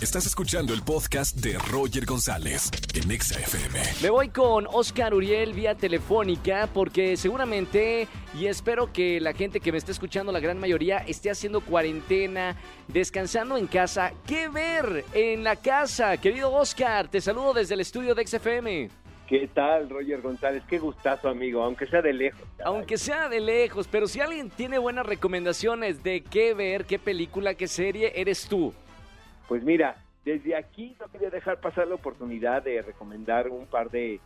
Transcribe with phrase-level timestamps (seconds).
[0.00, 3.80] Estás escuchando el podcast de Roger González en Exa FM.
[4.00, 8.06] Me voy con Oscar Uriel vía telefónica porque seguramente
[8.38, 12.54] y espero que la gente que me está escuchando, la gran mayoría, esté haciendo cuarentena,
[12.86, 14.12] descansando en casa.
[14.24, 16.16] ¿Qué ver en la casa?
[16.16, 18.90] Querido Oscar, te saludo desde el estudio de XFM.
[19.26, 20.62] ¿Qué tal, Roger González?
[20.68, 22.40] Qué gustazo, amigo, aunque sea de lejos.
[22.56, 22.72] caray.
[22.72, 27.54] Aunque sea de lejos, pero si alguien tiene buenas recomendaciones de qué ver, qué película,
[27.54, 28.72] qué serie, eres tú.
[29.48, 34.20] Pues mira, desde aquí no quería dejar pasar la oportunidad de recomendar un par de,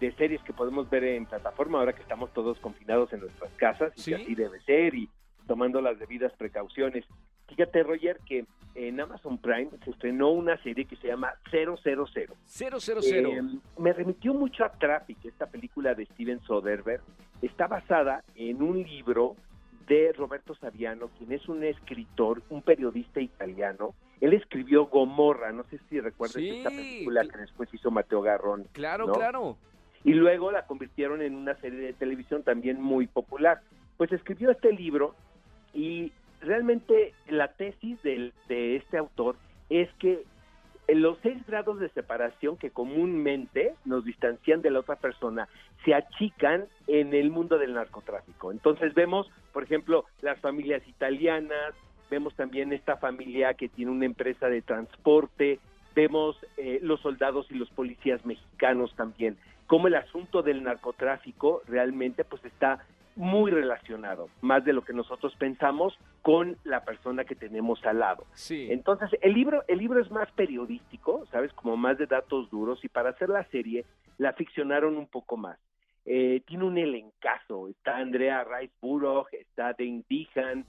[0.00, 3.92] de series que podemos ver en plataforma ahora que estamos todos confinados en nuestras casas
[3.96, 4.10] y Sí.
[4.14, 5.08] que así debe ser y
[5.46, 7.04] tomando las debidas precauciones.
[7.48, 11.76] Fíjate, Roger, que en Amazon Prime se estrenó una serie que se llama 000.
[11.82, 12.06] 000.
[13.02, 13.42] Eh,
[13.78, 17.02] me remitió mucho a Traffic, esta película de Steven Soderbergh.
[17.42, 19.34] Está basada en un libro
[19.88, 23.94] de Roberto Saviano, quien es un escritor, un periodista italiano.
[24.20, 28.64] Él escribió Gomorra, no sé si recuerdas Sí, esta película que después hizo Mateo Garrón.
[28.72, 29.12] claro, ¿no?
[29.12, 29.56] claro.
[30.04, 33.60] Y luego la convirtieron en una serie de televisión también muy popular.
[33.96, 35.14] Pues escribió este libro
[35.74, 39.36] y realmente la tesis del- de este autor
[39.68, 40.22] es que
[40.88, 45.46] los seis grados de separación que comúnmente nos distancian de la otra persona
[45.84, 48.50] se achican en el mundo del narcotráfico.
[48.52, 51.74] Entonces vemos, por ejemplo, las familias italianas,
[52.10, 55.58] vemos también esta familia que tiene una empresa de transporte,
[55.94, 62.24] vemos eh, los soldados y los policías mexicanos también, como el asunto del narcotráfico realmente
[62.24, 62.84] pues está
[63.18, 68.24] muy relacionado, más de lo que nosotros pensamos, con la persona que tenemos al lado.
[68.34, 68.68] Sí.
[68.70, 71.52] Entonces, el libro, el libro es más periodístico, ¿sabes?
[71.52, 73.84] Como más de datos duros, y para hacer la serie,
[74.18, 75.58] la ficcionaron un poco más.
[76.06, 80.64] Eh, tiene un elencazo, está Andrea Rice Burrow, está Dane Dehan,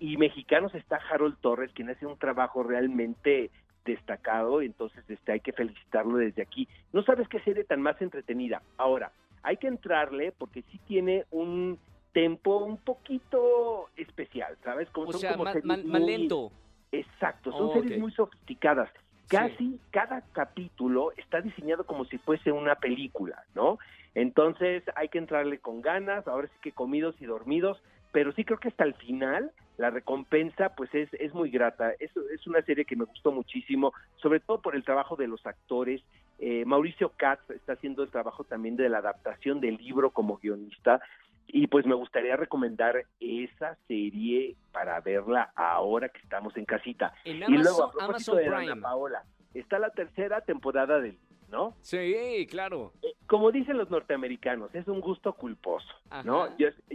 [0.00, 3.50] y mexicanos está Harold Torres, quien hace un trabajo realmente
[3.84, 6.66] destacado, entonces este, hay que felicitarlo desde aquí.
[6.92, 8.62] No sabes qué serie tan más entretenida.
[8.78, 11.78] Ahora, hay que entrarle porque sí tiene un
[12.12, 14.88] tempo un poquito especial, ¿sabes?
[14.90, 16.50] Como o son sea, como más, series más- más muy- lento.
[16.90, 18.90] Exacto, son Oh, series muy sofisticadas.
[19.28, 23.78] Casi cada capítulo está diseñado como si fuese una película, ¿no?
[24.14, 27.80] Entonces hay que entrarle con ganas, ahora sí que comidos y dormidos,
[28.12, 31.92] pero sí creo que hasta el final la recompensa pues es, es muy grata.
[31.98, 35.44] Es, es una serie que me gustó muchísimo, sobre todo por el trabajo de los
[35.46, 36.02] actores.
[36.38, 41.00] Eh, Mauricio Katz está haciendo el trabajo también de la adaptación del libro como guionista.
[41.48, 47.14] Y pues me gustaría recomendar esa serie para verla ahora que estamos en casita.
[47.24, 48.82] En y luego, a propósito Amazon de Ana Prime.
[48.82, 49.22] Paola,
[49.54, 51.16] está la tercera temporada del,
[51.48, 51.76] ¿no?
[51.82, 52.92] Sí, claro.
[53.02, 55.86] Eh, Como dicen los norteamericanos, es un gusto culposo,
[56.24, 56.48] ¿no?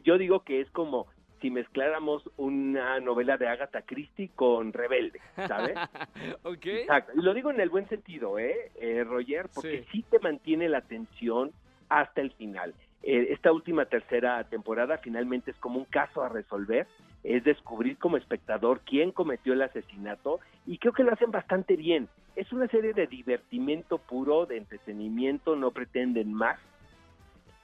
[0.04, 1.08] Yo digo que es como
[1.42, 5.76] si mezcláramos una novela de Agatha Christie con Rebelde, ¿sabes?
[6.44, 6.66] ok.
[6.66, 7.14] Exacto.
[7.16, 9.50] Y lo digo en el buen sentido, ¿eh, eh, Roger?
[9.54, 10.06] Porque sí.
[10.10, 11.52] te mantiene la atención
[11.90, 12.74] hasta el final.
[13.04, 16.88] Eh, esta última tercera temporada finalmente es como un caso a resolver,
[17.24, 22.08] es descubrir como espectador quién cometió el asesinato y creo que lo hacen bastante bien.
[22.36, 26.60] Es una serie de divertimento puro, de entretenimiento, no pretenden más.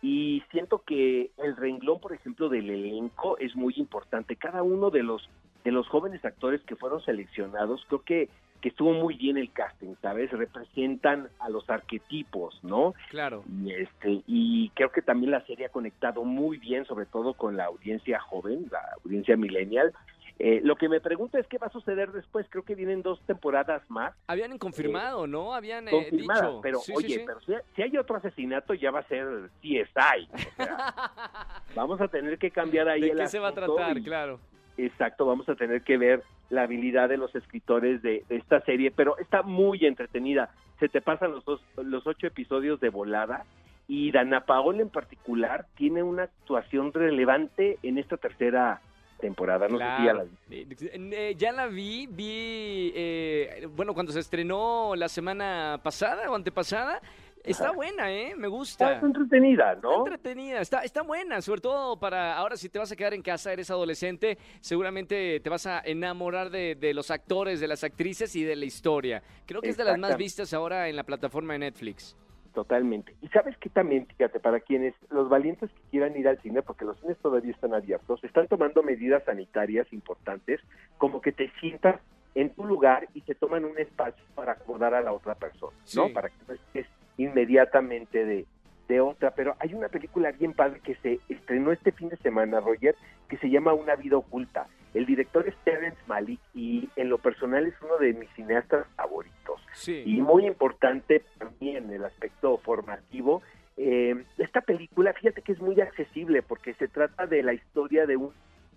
[0.02, 4.36] Y siento que el renglón, por ejemplo, del elenco es muy importante.
[4.36, 5.30] Cada uno de los
[5.64, 8.30] de los jóvenes actores que fueron seleccionados, creo que
[8.62, 10.32] que estuvo muy bien el casting, ¿sabes?
[10.32, 12.94] Representan a los arquetipos, ¿no?
[13.10, 13.44] Claro.
[13.64, 17.56] Y este y creo que también la serie ha conectado muy bien, sobre todo con
[17.56, 19.94] la audiencia joven, la audiencia millennial.
[20.40, 22.46] Eh, lo que me pregunto es qué va a suceder después.
[22.50, 25.54] Creo que vienen dos temporadas más Habían confirmado, ¿no?
[25.54, 26.60] Habían eh, dicho.
[26.62, 27.24] pero Sí, oye, sí.
[27.26, 29.26] pero si, si hay otro asesinato ya va a ser
[29.62, 30.30] CSI.
[30.34, 30.94] O sea,
[31.76, 33.98] vamos a tener que cambiar ahí ¿De el qué se va a tratar?
[33.98, 34.40] y- Claro.
[34.78, 36.22] Exacto, vamos a tener que ver
[36.52, 40.52] la habilidad de los escritores de, de esta serie, pero está muy entretenida.
[40.80, 43.44] Se te pasan los dos, los ocho episodios de volada
[43.88, 48.82] y Dana Paola en particular tiene una actuación relevante en esta tercera
[49.20, 49.68] temporada.
[49.68, 50.30] No sé si ya la Claro.
[50.50, 50.68] Eh,
[51.12, 57.02] eh, ya la vi, vi, eh, bueno, cuando se estrenó la semana pasada o antepasada,
[57.44, 58.34] está buena, ¿eh?
[58.36, 58.94] Me Está, gusta.
[58.96, 59.98] está entretenida, Está ¿no?
[60.06, 63.54] entretenida, está, está buena, sobre todo para ahora si te vas a quedar en casa,
[63.54, 68.44] eres adolescente, seguramente te vas a enamorar de, de los actores, de las actrices y
[68.44, 69.24] de la historia.
[69.46, 72.16] Creo que es de las más vistas ahora en la plataforma de Netflix.
[72.58, 73.14] Totalmente.
[73.22, 76.86] Y sabes que también, fíjate, para quienes, los valientes que quieran ir al cine, porque
[76.86, 80.60] los cines todavía están abiertos, están tomando medidas sanitarias importantes,
[80.98, 82.02] como que te sientas
[82.34, 86.08] en tu lugar y se toman un espacio para acordar a la otra persona, ¿no?
[86.08, 86.14] Sí.
[86.16, 86.88] Para que no estés
[87.18, 88.48] inmediatamente de,
[88.88, 89.36] de otra.
[89.36, 92.96] Pero hay una película bien padre que se estrenó este fin de semana, Roger,
[93.30, 94.66] que se llama Una vida oculta.
[94.96, 99.37] El director es Terrence Malick y en lo personal es uno de mis cineastas favoritos.
[99.78, 100.04] Sí.
[100.06, 103.42] Y muy importante también el aspecto formativo.
[103.78, 108.18] Eh, esta película, fíjate que es muy accesible porque se trata de la historia de
[108.18, 108.32] un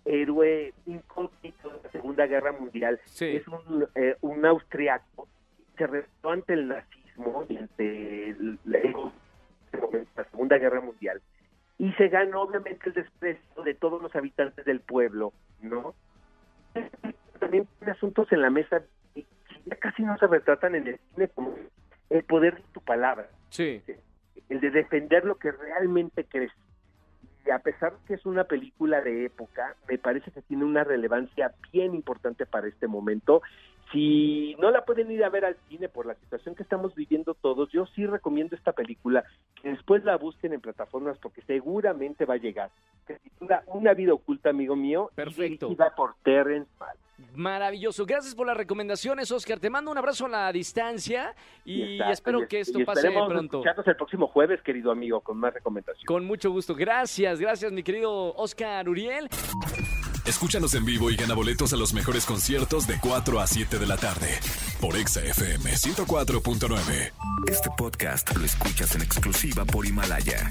[0.05, 3.01] héroe incógnito de la Segunda Guerra Mundial.
[3.07, 3.27] Sí.
[3.37, 5.27] Es un, eh, un austriaco
[5.77, 11.23] que se rebeló ante el nazismo y ante el- el- la Segunda Guerra Mundial
[11.79, 15.33] y se ganó obviamente el desprecio de todos los habitantes del pueblo,
[15.63, 15.95] ¿no?
[17.39, 18.83] También tiene asuntos en la mesa
[19.71, 21.55] ya casi no se retratan en el cine como
[22.11, 23.81] el poder de tu palabra, Sí.
[24.49, 26.53] el de defender lo que realmente crees.
[27.47, 31.55] Y a pesar que es una película de época, me parece que tiene una relevancia
[31.73, 33.41] bien importante para este momento.
[33.93, 37.35] Si no la pueden ir a ver al cine por la situación que estamos viviendo
[37.35, 39.25] todos, yo sí recomiendo esta película,
[39.63, 42.71] que después la busquen en plataformas porque seguramente va a llegar.
[43.07, 45.67] Se titula Una vida oculta, amigo mío, y Perfecto.
[45.67, 47.01] dirigida por Terrence Malick.
[47.35, 48.05] Maravilloso.
[48.07, 49.59] Gracias por las recomendaciones, Oscar.
[49.61, 51.35] Te mando un abrazo a la distancia
[51.65, 53.59] y Exacto, espero y- que esto y pase pronto.
[53.59, 56.07] escucharnos el próximo jueves, querido amigo, con más recomendaciones.
[56.07, 56.75] Con mucho gusto.
[56.75, 59.29] Gracias, gracias, mi querido Oscar Uriel.
[60.27, 63.87] Escúchanos en vivo y gana boletos a los mejores conciertos de 4 a 7 de
[63.87, 64.29] la tarde
[64.81, 67.13] por Exa FM 104.9.
[67.49, 70.51] Este podcast lo escuchas en exclusiva por Himalaya.